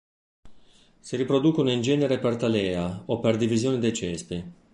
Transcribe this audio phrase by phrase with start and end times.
[0.99, 4.51] Si riproducono in genere per talea o per divisione dei cespi.